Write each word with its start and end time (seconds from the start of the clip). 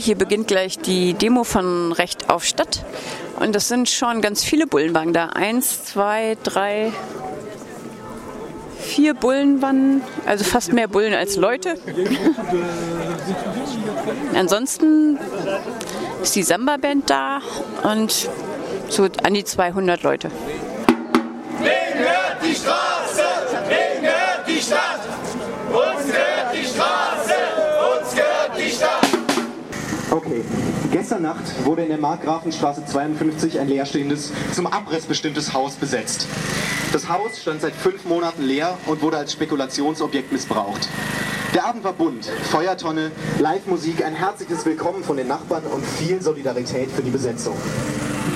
Hier 0.00 0.16
beginnt 0.16 0.48
gleich 0.48 0.78
die 0.78 1.12
Demo 1.12 1.44
von 1.44 1.92
Recht 1.92 2.30
auf 2.30 2.42
Stadt. 2.42 2.86
Und 3.38 3.54
das 3.54 3.68
sind 3.68 3.90
schon 3.90 4.22
ganz 4.22 4.42
viele 4.42 4.66
Bullenwagen 4.66 5.12
da. 5.12 5.26
Eins, 5.26 5.84
zwei, 5.84 6.38
drei, 6.42 6.90
vier 8.78 9.12
Bullen 9.12 9.60
waren, 9.60 10.00
also 10.24 10.44
fast 10.44 10.72
mehr 10.72 10.88
Bullen 10.88 11.12
als 11.12 11.36
Leute. 11.36 11.74
Ansonsten 14.34 15.18
ist 16.22 16.34
die 16.34 16.44
Samba-Band 16.44 17.10
da 17.10 17.42
und 17.82 18.30
so 18.88 19.06
an 19.22 19.34
die 19.34 19.44
200 19.44 20.02
Leute. 20.02 20.30
Gestern 31.10 31.22
Nacht 31.24 31.66
wurde 31.66 31.82
in 31.82 31.88
der 31.88 31.98
Markgrafenstraße 31.98 32.84
52 32.86 33.58
ein 33.58 33.66
leerstehendes, 33.66 34.32
zum 34.52 34.68
Abriss 34.68 35.06
bestimmtes 35.06 35.52
Haus 35.52 35.74
besetzt. 35.74 36.28
Das 36.92 37.08
Haus 37.08 37.40
stand 37.42 37.62
seit 37.62 37.74
fünf 37.74 38.04
Monaten 38.04 38.44
leer 38.44 38.78
und 38.86 39.02
wurde 39.02 39.16
als 39.16 39.32
Spekulationsobjekt 39.32 40.30
missbraucht. 40.30 40.88
Der 41.52 41.66
Abend 41.66 41.82
war 41.82 41.94
bunt, 41.94 42.26
Feuertonne, 42.26 43.10
Live-Musik, 43.40 44.04
ein 44.04 44.14
herzliches 44.14 44.64
Willkommen 44.64 45.02
von 45.02 45.16
den 45.16 45.26
Nachbarn 45.26 45.64
und 45.64 45.84
viel 45.84 46.22
Solidarität 46.22 46.92
für 46.92 47.02
die 47.02 47.10
Besetzung. 47.10 47.56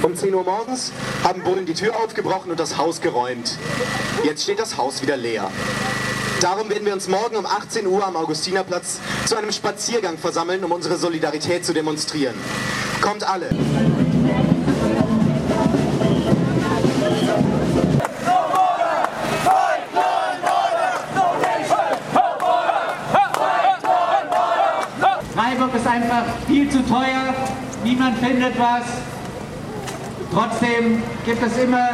Um 0.02 0.16
10 0.16 0.34
Uhr 0.34 0.43
morgens 0.43 0.91
haben 1.23 1.45
Bullen 1.45 1.66
die 1.66 1.74
Tür 1.74 1.95
aufgebrochen 1.96 2.51
und 2.51 2.59
das 2.59 2.77
Haus 2.77 3.01
geräumt. 3.01 3.56
Jetzt 4.24 4.43
steht 4.43 4.59
das 4.59 4.77
Haus 4.77 5.01
wieder 5.01 5.16
leer. 5.16 5.48
Darum 6.44 6.68
werden 6.68 6.84
wir 6.84 6.92
uns 6.92 7.08
morgen 7.08 7.36
um 7.36 7.46
18 7.46 7.86
Uhr 7.86 8.06
am 8.06 8.16
Augustinerplatz 8.16 9.00
zu 9.24 9.34
einem 9.34 9.50
Spaziergang 9.50 10.18
versammeln, 10.18 10.62
um 10.62 10.72
unsere 10.72 10.98
Solidarität 10.98 11.64
zu 11.64 11.72
demonstrieren. 11.72 12.34
Kommt 13.00 13.26
alle! 13.26 13.48
Freiburg 25.34 25.74
ist 25.74 25.86
einfach 25.86 26.24
viel 26.46 26.68
zu 26.68 26.86
teuer, 26.86 27.34
niemand 27.84 28.18
findet 28.18 28.58
was. 28.58 28.84
Trotzdem 30.30 31.02
gibt 31.24 31.42
es 31.42 31.56
immer 31.56 31.88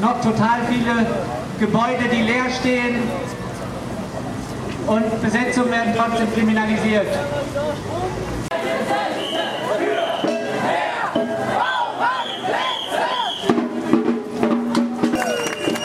noch 0.00 0.20
total 0.20 0.66
viele 0.68 1.06
Gebäude, 1.60 2.08
die 2.12 2.22
leer 2.22 2.50
stehen 2.58 3.00
und 4.86 5.22
Besetzungen 5.22 5.70
werden 5.70 5.94
trotzdem 5.96 6.32
kriminalisiert. 6.34 7.06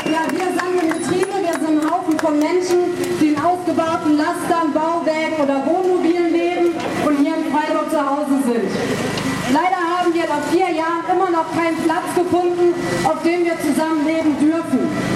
Ja, 0.05 0.21
wir 0.31 0.47
sammeln 0.59 0.89
Betriebe, 0.99 1.33
wir 1.41 1.53
sind 1.53 1.83
ein 1.83 1.91
Haufen 1.91 2.19
von 2.19 2.39
Menschen, 2.39 2.79
die 3.21 3.27
in 3.29 3.39
ausgebauten 3.39 4.17
Lastern, 4.17 4.73
Bauwerken 4.73 5.43
oder 5.43 5.65
Wohnmobilen 5.65 6.31
leben 6.31 6.75
und 7.05 7.17
hier 7.17 7.35
in 7.35 7.51
Freiburg 7.51 7.89
zu 7.89 7.99
Hause 7.99 8.41
sind. 8.45 8.69
Leider 9.51 9.79
haben 9.79 10.13
wir 10.13 10.27
nach 10.27 10.43
vier 10.51 10.69
Jahren 10.69 11.05
immer 11.11 11.29
noch 11.29 11.45
keinen 11.55 11.77
Platz 11.77 12.13
gefunden, 12.15 12.73
auf 13.05 13.23
dem 13.23 13.45
wir 13.45 13.59
zusammenleben 13.59 14.37
dürfen. 14.39 15.08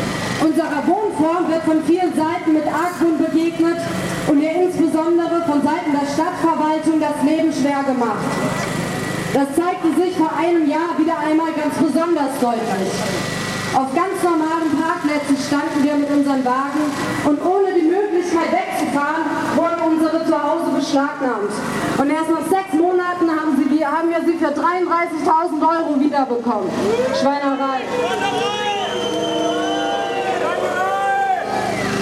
Unserer 0.43 0.83
Wohnform 0.85 1.47
wird 1.47 1.63
von 1.63 1.81
vielen 1.87 2.13
Seiten 2.13 2.51
mit 2.51 2.67
Argwohn 2.67 3.17
begegnet 3.17 3.79
und 4.27 4.41
ihr 4.41 4.51
insbesondere 4.51 5.39
von 5.47 5.63
Seiten 5.63 5.95
der 5.95 6.07
Stadtverwaltung 6.11 6.99
das 6.99 7.15
Leben 7.23 7.47
schwer 7.53 7.83
gemacht. 7.87 8.27
Das 9.33 9.47
zeigte 9.55 9.89
sich 9.95 10.17
vor 10.17 10.31
einem 10.37 10.69
Jahr 10.69 10.99
wieder 10.99 11.17
einmal 11.17 11.51
ganz 11.55 11.73
besonders 11.79 12.35
deutlich. 12.43 12.91
Auf 13.73 13.89
ganz 13.95 14.21
normalen 14.21 14.69
Parkplätzen 14.77 15.37
standen 15.39 15.81
wir 15.81 15.95
mit 15.95 16.11
unseren 16.11 16.45
Wagen 16.45 16.83
und 17.25 17.39
ohne 17.41 17.73
die 17.73 17.87
Möglichkeit 17.87 18.51
wegzufahren, 18.51 19.25
wurden 19.55 19.95
unsere 19.95 20.27
Zuhause 20.27 20.69
beschlagnahmt. 20.75 21.55
Und 21.97 22.09
erst 22.11 22.29
nach 22.29 22.45
sechs 22.51 22.73
Monaten 22.73 23.31
haben, 23.31 23.57
sie, 23.57 23.83
haben 23.83 24.09
wir 24.09 24.21
sie 24.27 24.37
für 24.37 24.51
33.000 24.51 25.57
Euro 25.63 25.99
wiederbekommen. 25.99 26.69
Schweinerei. 27.19 27.81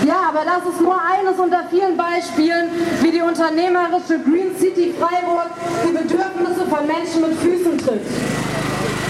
Ja, 0.05 0.20
aber 0.31 0.45
das 0.45 0.73
ist 0.73 0.79
nur 0.79 0.95
eines 0.95 1.37
unter 1.37 1.63
vielen 1.69 1.97
Beispielen, 1.97 2.69
wie 3.01 3.11
die 3.11 3.21
unternehmerische 3.21 4.17
Green 4.19 4.55
City 4.57 4.93
Freiburg 4.97 5.51
die 5.85 5.91
Bedürfnisse 5.91 6.65
von 6.69 6.87
Menschen 6.87 7.21
mit 7.21 7.37
Füßen 7.39 7.77
trifft. 7.77 8.07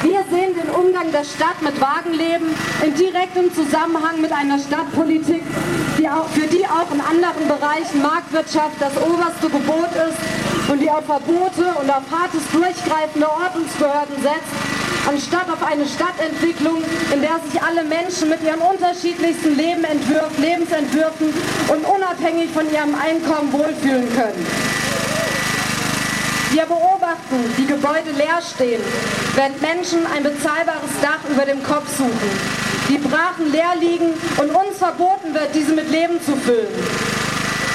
Wir 0.02 0.26
sehen 0.32 0.56
den 0.58 0.70
Umgang 0.74 1.12
der 1.12 1.24
Stadt 1.24 1.62
mit 1.62 1.80
Wagenleben 1.80 2.50
in 2.84 2.96
direktem 2.96 3.54
Zusammenhang 3.54 4.20
mit 4.20 4.32
einer 4.32 4.58
Stadtpolitik, 4.58 5.44
die 6.00 6.10
auch, 6.10 6.26
für 6.30 6.48
die 6.48 6.66
auch 6.66 6.90
in 6.90 7.02
anderen 7.02 7.46
Bereichen 7.48 8.02
Marktwirtschaft 8.02 8.82
das 8.82 8.98
oberste 8.98 9.46
Gebot 9.46 9.94
ist 9.94 10.18
und 10.72 10.82
die 10.82 10.90
auf 10.90 11.06
Verbote 11.06 11.70
und 11.80 11.90
auf 11.92 12.02
hartes 12.10 12.42
Durchgreifen 12.52 13.22
der 13.22 13.30
Ordnungsbehörden 13.30 14.18
setzt, 14.24 14.71
anstatt 15.08 15.50
auf 15.50 15.64
eine 15.64 15.86
Stadtentwicklung, 15.86 16.84
in 17.14 17.22
der 17.22 17.40
sich 17.46 17.62
alle 17.62 17.84
Menschen 17.84 18.30
mit 18.30 18.44
ihren 18.44 18.62
unterschiedlichsten 18.62 19.56
Lebenentwürf, 19.56 20.38
Lebensentwürfen 20.38 21.34
und 21.68 21.86
unabhängig 21.86 22.52
von 22.52 22.72
ihrem 22.72 22.96
Einkommen 22.96 23.52
wohlfühlen 23.52 24.08
können. 24.16 24.46
Wir 26.52 26.66
beobachten, 26.66 27.40
wie 27.56 27.66
Gebäude 27.66 28.12
leer 28.18 28.42
stehen, 28.42 28.82
während 29.36 29.62
Menschen 29.62 30.00
ein 30.14 30.24
bezahlbares 30.24 30.92
Dach 31.02 31.24
über 31.30 31.46
dem 31.46 31.64
Kopf 31.64 31.88
suchen. 31.98 32.32
Die 32.90 32.98
Brachen 32.98 33.52
leer 33.52 33.74
liegen 33.80 34.14
und 34.38 34.50
uns 34.50 34.78
verboten 34.78 35.34
wird, 35.34 35.56
diese 35.56 35.72
mit 35.72 35.90
Leben 35.90 36.22
zu 36.22 36.36
füllen. 36.36 36.68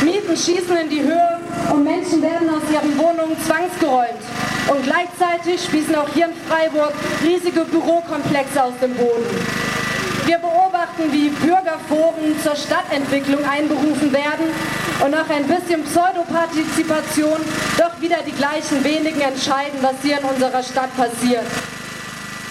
Mieten 0.02 0.36
schießen 0.36 0.76
in 0.76 0.90
die 0.90 1.02
Höhe 1.02 1.40
und 1.72 1.84
Menschen 1.84 2.20
werden 2.20 2.50
aus 2.50 2.70
ihren 2.70 2.98
Wohnungen 2.98 3.36
zwangsgeräumt. 3.46 4.20
Und 4.68 4.82
gleichzeitig 4.82 5.62
spießen 5.62 5.94
auch 5.94 6.08
hier 6.12 6.26
in 6.26 6.34
Freiburg 6.48 6.92
riesige 7.22 7.64
Bürokomplexe 7.64 8.62
aus 8.62 8.74
dem 8.82 8.94
Boden. 8.94 9.26
Wir 10.26 10.38
beobachten, 10.38 11.12
wie 11.12 11.28
Bürgerforen 11.28 12.34
zur 12.42 12.56
Stadtentwicklung 12.56 13.44
einberufen 13.44 14.12
werden 14.12 14.46
und 15.04 15.12
nach 15.12 15.30
ein 15.30 15.46
bisschen 15.46 15.84
Pseudopartizipation 15.84 17.38
doch 17.78 18.00
wieder 18.00 18.18
die 18.26 18.32
gleichen 18.32 18.82
wenigen 18.82 19.20
entscheiden, 19.20 19.78
was 19.82 19.94
hier 20.02 20.18
in 20.18 20.24
unserer 20.24 20.64
Stadt 20.64 20.90
passiert. 20.96 21.46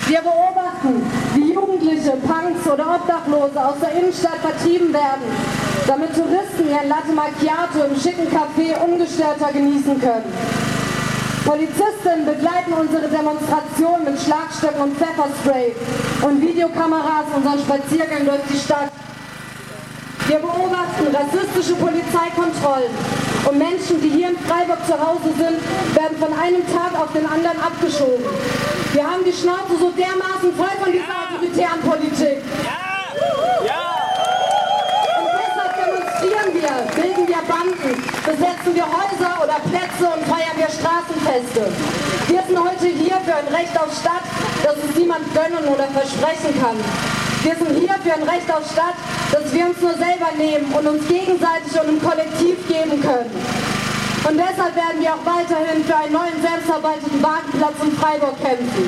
Wir 0.08 0.22
beobachten, 0.22 1.04
wie 1.34 1.52
Jugendliche, 1.52 2.12
Punks 2.12 2.66
oder 2.72 2.96
Obdachlose 2.96 3.59
aus 3.59 3.75
der 3.81 3.92
Innenstadt 4.00 4.38
vertrieben 4.40 4.94
werden, 4.94 5.25
damit 5.86 6.16
Touristen 6.16 6.70
ihren 6.70 6.88
Latte 6.88 7.12
Macchiato 7.12 7.84
im 7.90 8.00
schicken 8.00 8.28
Café 8.30 8.80
ungestörter 8.80 9.52
genießen 9.52 10.00
können. 10.00 10.65
Polizistinnen 11.45 12.25
begleiten 12.25 12.73
unsere 12.73 13.07
Demonstration 13.07 14.03
mit 14.03 14.19
Schlagstöcken 14.19 14.81
und 14.81 14.97
Pfefferspray 14.97 15.75
und 16.23 16.41
Videokameras 16.41 17.25
unseren 17.35 17.59
Spaziergang 17.59 18.25
durch 18.25 18.41
die 18.50 18.57
Stadt. 18.57 18.89
Wir 20.28 20.39
beobachten 20.39 21.06
rassistische 21.13 21.75
Polizeikontrollen 21.75 22.89
und 23.45 23.57
Menschen, 23.59 24.01
die 24.01 24.09
hier 24.09 24.29
in 24.29 24.39
Freiburg 24.39 24.83
zu 24.88 24.97
Hause 24.97 25.29
sind, 25.38 25.61
werden 25.94 26.17
von 26.17 26.33
einem 26.33 26.66
Tag 26.73 27.00
auf 27.00 27.13
den 27.13 27.28
anderen 27.29 27.62
abgeschoben. 27.62 28.25
Wir 28.94 29.06
haben 29.06 29.23
die 29.23 29.31
Schnauze 29.33 29.77
so 29.79 29.91
dermaßen 29.91 30.50
voll 30.57 30.73
von 30.81 30.91
dieser 30.91 31.13
autoritären 31.13 31.79
Politik. 31.81 32.41
Und 35.22 35.31
deshalb 35.38 35.73
demonstrieren 35.77 36.50
wir, 36.57 36.73
bilden 36.97 37.27
wir 37.27 37.41
Banden, 37.45 37.94
besetzen 38.25 38.73
wir 38.73 38.88
Häuser 38.89 39.44
oder 39.45 39.62
Plätze 39.69 40.09
und 40.09 40.25
feiern 40.25 40.57
wir 40.57 40.65
Straßenfeste. 40.85 41.66
Wir 42.29 42.44
sind 42.46 42.59
heute 42.62 42.86
hier 42.86 43.18
für 43.25 43.33
ein 43.33 43.50
Recht 43.50 43.74
auf 43.74 43.89
Stadt, 43.89 44.21
das 44.62 44.77
uns 44.77 44.94
niemand 44.95 45.25
gönnen 45.33 45.65
oder 45.65 45.89
versprechen 45.89 46.54
kann. 46.62 46.77
Wir 47.42 47.56
sind 47.57 47.74
hier 47.81 47.98
für 48.06 48.13
ein 48.13 48.21
Recht 48.30 48.45
auf 48.54 48.62
Stadt, 48.69 48.94
das 49.33 49.50
wir 49.50 49.65
uns 49.65 49.81
nur 49.81 49.98
selber 49.98 50.30
nehmen 50.38 50.69
und 50.77 50.86
uns 50.86 51.01
gegenseitig 51.10 51.74
und 51.74 51.89
im 51.89 51.98
Kollektiv 51.98 52.62
geben 52.69 53.01
können. 53.01 53.33
Und 54.30 54.38
deshalb 54.38 54.77
werden 54.77 55.01
wir 55.01 55.10
auch 55.10 55.25
weiterhin 55.25 55.81
für 55.86 55.98
einen 55.98 56.13
neuen 56.13 56.38
selbstverwalteten 56.38 57.18
Wagenplatz 57.18 57.77
in 57.81 57.92
Freiburg 57.98 58.38
kämpfen. 58.45 58.86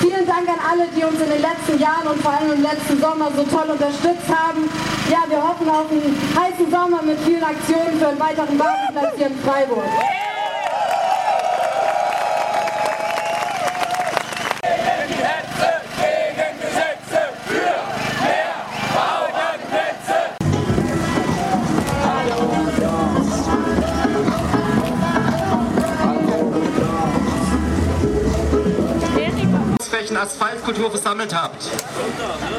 Vielen 0.00 0.24
Dank 0.24 0.48
an 0.48 0.60
alle, 0.64 0.88
die 0.88 1.04
uns 1.04 1.20
in 1.20 1.28
den 1.28 1.44
letzten 1.44 1.76
Jahren 1.76 2.16
und 2.16 2.20
vor 2.24 2.32
allem 2.32 2.52
im 2.52 2.62
letzten 2.64 2.96
Sommer 2.96 3.28
so 3.36 3.44
toll 3.44 3.76
unterstützt 3.76 4.28
haben. 4.32 4.68
Ja, 5.12 5.28
wir 5.28 5.40
hoffen 5.40 5.68
auf 5.68 5.92
einen 5.92 6.16
heißen 6.32 6.70
Sommer 6.72 7.04
mit 7.04 7.20
vielen 7.28 7.44
Aktionen 7.44 8.00
für 8.00 8.08
einen 8.08 8.20
weiteren 8.20 8.56
Wagenplatz 8.56 9.12
hier 9.16 9.28
in 9.28 9.38
Freiburg. 9.44 9.84
Asphaltkultur 30.66 30.90
versammelt 30.90 31.34
habt. 31.34 31.70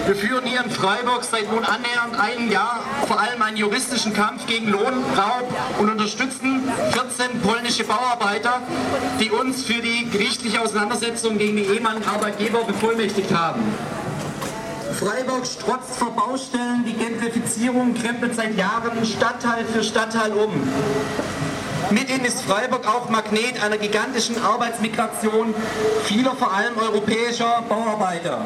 Wir 0.05 0.15
führen 0.15 0.45
hier 0.45 0.63
in 0.63 0.71
Freiburg 0.71 1.23
seit 1.23 1.51
nun 1.51 1.63
annähernd 1.65 2.17
einem 2.17 2.49
Jahr 2.49 2.79
vor 3.05 3.19
allem 3.19 3.41
einen 3.41 3.57
juristischen 3.57 4.13
Kampf 4.13 4.47
gegen 4.47 4.69
Lohnraub 4.69 5.53
und 5.79 5.89
unterstützen 5.89 6.63
14 6.91 7.41
polnische 7.41 7.83
Bauarbeiter, 7.83 8.61
die 9.19 9.29
uns 9.29 9.63
für 9.63 9.81
die 9.81 10.09
gerichtliche 10.09 10.61
Auseinandersetzung 10.61 11.37
gegen 11.37 11.57
die 11.57 11.63
ehemaligen 11.63 12.07
Arbeitgeber 12.07 12.63
bevollmächtigt 12.63 13.33
haben. 13.33 13.61
Freiburg 14.93 15.45
strotzt 15.45 15.97
vor 15.97 16.15
Baustellen, 16.15 16.85
die 16.87 16.93
Gentrifizierung 16.93 17.93
krempelt 17.93 18.35
seit 18.35 18.57
Jahren 18.57 19.05
Stadtteil 19.05 19.65
für 19.65 19.83
Stadtteil 19.83 20.31
um. 20.31 20.51
Mithin 21.89 22.25
ist 22.25 22.41
Freiburg 22.41 22.85
auch 22.85 23.09
Magnet 23.09 23.63
einer 23.63 23.77
gigantischen 23.77 24.43
Arbeitsmigration 24.43 25.55
vieler 26.03 26.35
vor 26.35 26.51
allem 26.53 26.77
europäischer 26.77 27.63
Bauarbeiter. 27.69 28.43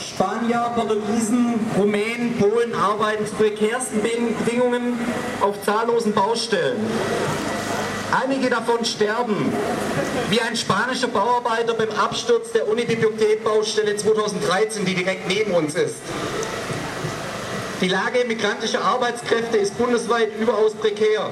Spanier, 0.00 0.70
Portugiesen, 0.74 1.60
Rumänen, 1.76 2.38
Polen 2.38 2.74
arbeiten 2.74 3.26
zu 3.26 3.34
prekärsten 3.34 4.00
Bedingungen 4.02 4.98
auf 5.42 5.62
zahllosen 5.62 6.14
Baustellen. 6.14 6.78
Einige 8.24 8.48
davon 8.48 8.82
sterben, 8.86 9.52
wie 10.30 10.40
ein 10.40 10.56
spanischer 10.56 11.08
Bauarbeiter 11.08 11.74
beim 11.74 11.90
Absturz 11.90 12.50
der 12.52 12.66
Unibibliothek-Baustelle 12.66 13.94
2013, 13.94 14.86
die 14.86 14.94
direkt 14.94 15.28
neben 15.28 15.52
uns 15.52 15.74
ist. 15.74 15.96
Die 17.82 17.88
Lage 17.88 18.24
migrantischer 18.26 18.82
Arbeitskräfte 18.82 19.58
ist 19.58 19.76
bundesweit 19.76 20.30
überaus 20.40 20.72
prekär. 20.72 21.28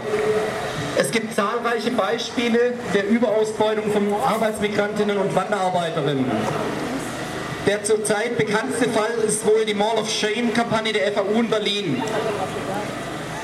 Es 0.96 1.10
gibt 1.10 1.34
zahlreiche 1.34 1.90
Beispiele 1.90 2.74
der 2.94 3.08
Überausbeutung 3.08 3.90
von 3.90 4.02
Arbeitsmigrantinnen 4.24 5.18
und 5.18 5.34
Wanderarbeiterinnen. 5.34 6.26
Der 7.66 7.82
zurzeit 7.82 8.36
bekannteste 8.36 8.90
Fall 8.90 9.10
ist 9.26 9.44
wohl 9.46 9.64
die 9.64 9.74
Mall 9.74 9.96
of 9.96 10.08
Shame-Kampagne 10.08 10.92
der 10.92 11.12
FAU 11.12 11.40
in 11.40 11.48
Berlin. 11.48 12.02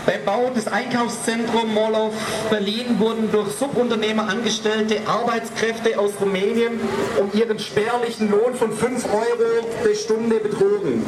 Beim 0.06 0.24
Bau 0.24 0.50
des 0.50 0.68
Einkaufszentrums 0.68 1.74
Mall 1.74 1.94
of 1.94 2.12
Berlin 2.50 2.98
wurden 2.98 3.30
durch 3.32 3.50
Subunternehmer 3.52 4.28
angestellte 4.28 4.98
Arbeitskräfte 5.06 5.98
aus 5.98 6.12
Rumänien 6.20 6.80
um 7.18 7.30
ihren 7.38 7.58
spärlichen 7.58 8.30
Lohn 8.30 8.54
von 8.54 8.72
5 8.72 9.06
Euro 9.06 9.66
pro 9.82 9.94
Stunde 9.94 10.36
betrogen. 10.36 11.04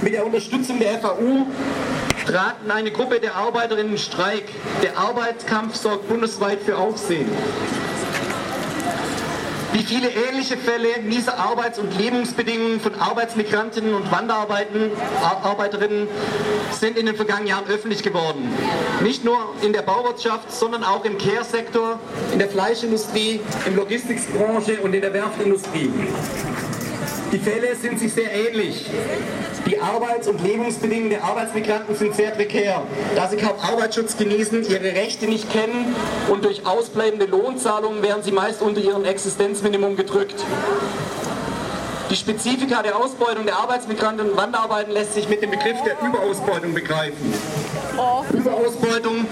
Mit 0.00 0.14
der 0.14 0.24
Unterstützung 0.24 0.78
der 0.78 0.98
FAU 1.00 1.46
traten 2.28 2.70
eine 2.70 2.90
Gruppe 2.90 3.20
der 3.20 3.36
Arbeiterinnen 3.36 3.92
in 3.92 3.98
Streik. 3.98 4.44
Der 4.82 4.98
Arbeitskampf 4.98 5.74
sorgt 5.74 6.08
bundesweit 6.08 6.60
für 6.60 6.76
Aufsehen. 6.76 7.30
Wie 9.72 9.82
viele 9.82 10.10
ähnliche 10.10 10.58
Fälle 10.58 10.88
mieser 11.02 11.38
Arbeits- 11.38 11.78
und 11.78 11.96
Lebensbedingungen 11.98 12.80
von 12.80 12.94
Arbeitsmigrantinnen 12.96 13.94
und 13.94 14.10
Wanderarbeiterinnen 14.10 16.08
sind 16.72 16.98
in 16.98 17.06
den 17.06 17.16
vergangenen 17.16 17.48
Jahren 17.48 17.66
öffentlich 17.68 18.02
geworden. 18.02 18.50
Nicht 19.02 19.24
nur 19.24 19.38
in 19.62 19.72
der 19.72 19.82
Bauwirtschaft, 19.82 20.52
sondern 20.52 20.84
auch 20.84 21.04
im 21.04 21.16
Care-Sektor, 21.16 21.98
in 22.32 22.38
der 22.38 22.48
Fleischindustrie, 22.48 23.40
in 23.66 23.74
der 23.74 23.84
Logistikbranche 23.84 24.80
und 24.80 24.92
in 24.94 25.00
der 25.00 25.12
Werftindustrie. 25.14 25.90
Die 27.32 27.38
Fälle 27.38 27.76
sind 27.76 27.98
sich 27.98 28.14
sehr 28.14 28.32
ähnlich. 28.32 28.86
Die 29.66 29.78
Arbeits- 29.78 30.28
und 30.28 30.42
Lebensbedingungen 30.42 31.10
der 31.10 31.24
Arbeitsmigranten 31.24 31.94
sind 31.94 32.14
sehr 32.14 32.30
prekär, 32.30 32.82
da 33.14 33.28
sie 33.28 33.36
kaum 33.36 33.58
Arbeitsschutz 33.60 34.16
genießen, 34.16 34.64
ihre 34.64 34.94
Rechte 34.94 35.26
nicht 35.26 35.52
kennen 35.52 35.94
und 36.30 36.44
durch 36.46 36.64
ausbleibende 36.64 37.26
Lohnzahlungen 37.26 38.02
werden 38.02 38.22
sie 38.22 38.32
meist 38.32 38.62
unter 38.62 38.80
ihrem 38.80 39.04
Existenzminimum 39.04 39.96
gedrückt. 39.96 40.42
Die 42.10 42.16
Spezifika 42.16 42.82
der 42.82 42.96
Ausbeutung 42.96 43.44
der 43.44 43.58
Arbeitsmigranten 43.58 44.30
und 44.30 44.36
Wanderarbeiten 44.38 44.92
lässt 44.92 45.12
sich 45.12 45.28
mit 45.28 45.42
dem 45.42 45.50
Begriff 45.50 45.76
der 45.84 46.00
Überausbeutung 46.08 46.72
begreifen. 46.72 47.34
Überausbeutung 48.32 49.26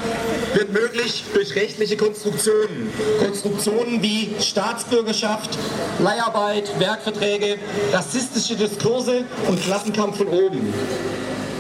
wird 0.55 0.73
möglich 0.73 1.25
durch 1.35 1.55
rechtliche 1.55 1.97
Konstruktionen. 1.97 2.91
Konstruktionen 3.19 4.03
wie 4.03 4.31
Staatsbürgerschaft, 4.41 5.57
Leiharbeit, 6.01 6.79
Werkverträge, 6.79 7.59
rassistische 7.93 8.57
Diskurse 8.57 9.25
und 9.49 9.61
Klassenkampf 9.63 10.19
von 10.19 10.29
oben. 10.29 10.73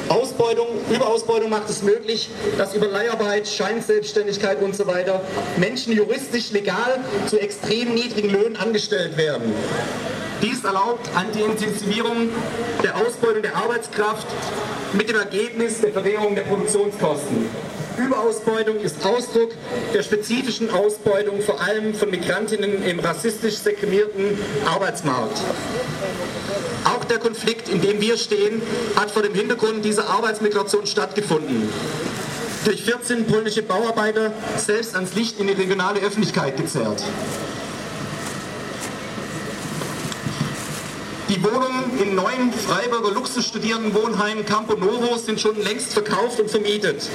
Ausbeutung, 0.09 0.67
Überausbeutung 0.91 1.51
macht 1.51 1.69
es 1.69 1.83
möglich, 1.83 2.29
dass 2.59 2.75
über 2.75 2.87
Leiharbeit, 2.87 3.49
Scheinselbstständigkeit 3.49 4.63
und 4.63 4.77
so 4.77 4.87
weiter 4.87 5.21
Menschen 5.57 5.93
juristisch 5.93 6.53
legal 6.53 7.01
zu 7.27 7.39
extrem 7.39 7.95
niedrigen 7.95 8.31
Löhnen 8.31 8.57
angestellt 8.57 9.17
werden. 9.17 9.53
Dies 10.43 10.65
erlaubt 10.65 11.09
die 11.35 11.41
Intensivierung 11.41 12.29
der 12.83 12.97
Ausbeutung 12.97 13.43
der 13.43 13.57
Arbeitskraft 13.57 14.27
mit 14.93 15.09
dem 15.09 15.17
Ergebnis 15.17 15.81
der 15.81 15.93
Verringerung 15.93 16.35
der 16.35 16.43
Produktionskosten. 16.43 17.49
Überausbeutung 17.99 18.79
ist 18.81 19.05
Ausdruck 19.07 19.53
der 19.95 20.03
spezifischen 20.03 20.71
Ausbeutung 20.71 21.41
vor 21.41 21.61
allem 21.63 21.95
von 21.95 22.11
Migrantinnen 22.11 22.85
im 22.85 23.01
rassistisch 23.01 23.55
sekrimierten 23.55 24.39
Arbeitsmarkt. 24.67 25.41
Auch 26.85 27.05
der 27.05 27.19
Konflikt, 27.19 27.71
in 27.71 27.81
dem 27.81 28.01
wir 28.01 28.19
stehen, 28.19 28.61
hat 28.97 29.11
vor 29.11 29.23
dem 29.23 29.35
Hintergrund 29.35 29.85
dieser 29.85 30.11
Arbeitsmigration 30.11 30.87
stattgefunden. 30.87 31.71
Durch 32.67 32.83
14 32.83 33.27
polnische 33.27 33.63
Bauarbeiter 33.63 34.33
selbst 34.57 34.95
ans 34.95 35.15
Licht 35.15 35.41
in 35.41 35.47
die 35.47 35.55
regionale 35.55 36.01
Öffentlichkeit 36.01 36.57
gezerrt. 36.57 37.03
Die 41.29 41.43
Wohnungen 41.43 41.99
im 42.01 42.15
neuen 42.15 42.53
Freiburger 42.53 43.11
Luxusstudierendenwohnheim 43.11 44.47
Campo 44.47 44.77
Novo 44.77 45.17
sind 45.17 45.41
schon 45.41 45.61
längst 45.61 45.93
verkauft 45.93 46.39
und 46.39 46.49
vermietet. 46.49 47.09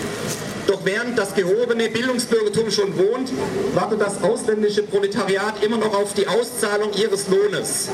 Doch 0.68 0.82
während 0.84 1.18
das 1.18 1.34
gehobene 1.34 1.88
Bildungsbürgertum 1.88 2.72
schon 2.72 2.98
wohnt, 2.98 3.32
wartet 3.74 4.02
das 4.02 4.22
ausländische 4.22 4.84
Proletariat 4.84 5.64
immer 5.64 5.78
noch 5.78 5.94
auf 5.94 6.14
die 6.14 6.28
Auszahlung 6.28 6.92
ihres 6.94 7.30
Lohnes. 7.30 7.88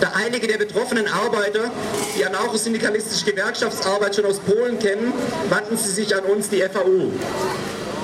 Da 0.00 0.10
einige 0.16 0.48
der 0.48 0.58
betroffenen 0.58 1.06
Arbeiter 1.06 1.70
die 2.18 2.24
anarchosyndikalistische 2.26 3.26
Gewerkschaftsarbeit 3.26 4.16
schon 4.16 4.24
aus 4.24 4.40
Polen 4.40 4.80
kennen, 4.80 5.12
wandten 5.48 5.78
sie 5.78 5.90
sich 5.90 6.14
an 6.16 6.24
uns, 6.24 6.48
die 6.48 6.60
FAU, 6.60 7.12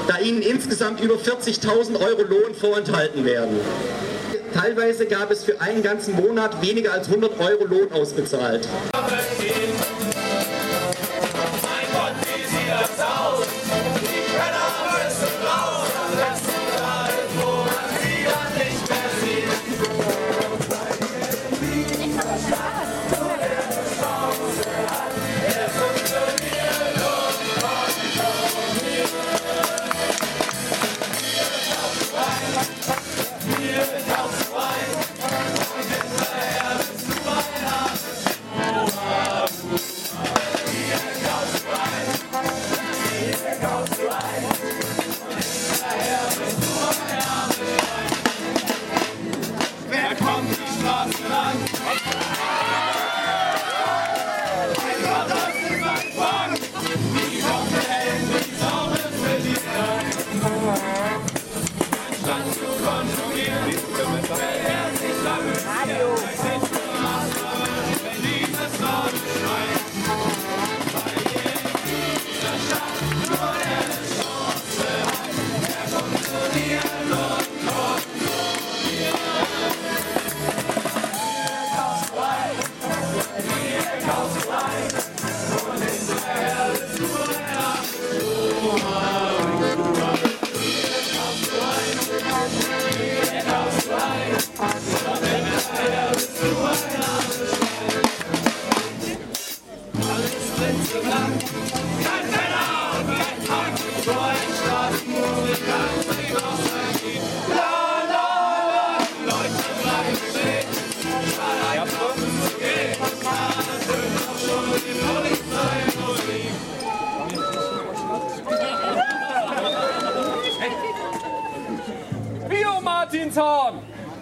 da 0.06 0.18
ihnen 0.18 0.42
insgesamt 0.42 1.00
über 1.00 1.16
40.000 1.16 2.00
Euro 2.00 2.22
Lohn 2.22 2.54
vorenthalten 2.54 3.24
werden. 3.24 3.58
Teilweise 4.54 5.06
gab 5.06 5.30
es 5.30 5.44
für 5.44 5.60
einen 5.60 5.82
ganzen 5.82 6.16
Monat 6.16 6.60
weniger 6.62 6.92
als 6.92 7.08
100 7.08 7.38
Euro 7.40 7.64
Lohn 7.66 7.92
ausbezahlt. 7.92 8.66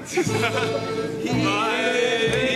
Bye. 1.45 2.48